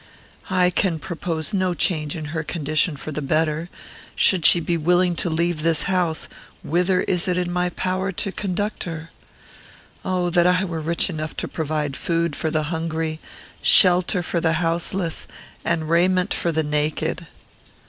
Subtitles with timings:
[0.49, 3.69] "I can propose no change in her condition for the better.
[4.15, 6.27] Should she be willing to leave this house,
[6.63, 9.11] whither is it in my power to conduct her?
[10.03, 13.19] Oh that I were rich enough to provide food for the hungry,
[13.61, 15.27] shelter for the houseless,
[15.63, 17.27] and raiment for the naked!"